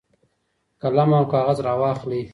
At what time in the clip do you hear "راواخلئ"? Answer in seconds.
1.65-2.21